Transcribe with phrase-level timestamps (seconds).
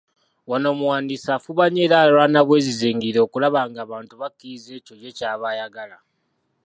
[0.49, 5.97] Wano omuwandiisi afuba nnyo era alwana bwezizingirire okulaba ng’abantu bakkiriza ekyo ye ky’aba ayagala.